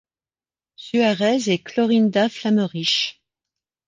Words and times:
Suárez 0.77 1.47
et 1.47 1.59
Clorinda 1.59 2.27
Flamerich. 2.27 3.21